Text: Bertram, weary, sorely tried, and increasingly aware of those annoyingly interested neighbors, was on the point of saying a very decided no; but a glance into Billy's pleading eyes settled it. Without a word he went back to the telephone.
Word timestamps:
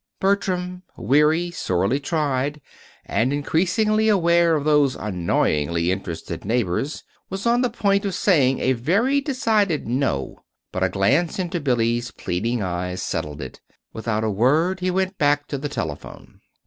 Bertram, 0.19 0.81
weary, 0.97 1.51
sorely 1.51 1.99
tried, 1.99 2.59
and 3.05 3.31
increasingly 3.31 4.09
aware 4.09 4.55
of 4.55 4.63
those 4.65 4.95
annoyingly 4.95 5.91
interested 5.91 6.43
neighbors, 6.43 7.03
was 7.29 7.45
on 7.45 7.61
the 7.61 7.69
point 7.69 8.03
of 8.03 8.15
saying 8.15 8.57
a 8.61 8.73
very 8.73 9.21
decided 9.21 9.87
no; 9.87 10.39
but 10.71 10.81
a 10.83 10.89
glance 10.89 11.37
into 11.37 11.59
Billy's 11.59 12.09
pleading 12.09 12.63
eyes 12.63 12.99
settled 12.99 13.43
it. 13.43 13.61
Without 13.93 14.23
a 14.23 14.31
word 14.31 14.79
he 14.79 14.89
went 14.89 15.19
back 15.19 15.45
to 15.45 15.59
the 15.59 15.69
telephone. 15.69 16.41